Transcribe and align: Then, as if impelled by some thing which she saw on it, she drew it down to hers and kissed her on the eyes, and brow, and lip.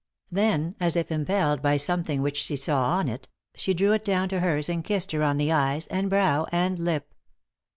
Then, 0.31 0.75
as 0.79 0.95
if 0.95 1.11
impelled 1.11 1.61
by 1.61 1.77
some 1.77 2.03
thing 2.03 2.23
which 2.23 2.37
she 2.41 2.55
saw 2.55 2.95
on 2.95 3.07
it, 3.07 3.27
she 3.53 3.75
drew 3.75 3.93
it 3.93 4.03
down 4.03 4.29
to 4.29 4.39
hers 4.39 4.67
and 4.67 4.83
kissed 4.83 5.11
her 5.11 5.21
on 5.21 5.37
the 5.37 5.51
eyes, 5.51 5.85
and 5.89 6.09
brow, 6.09 6.47
and 6.51 6.79
lip. 6.79 7.13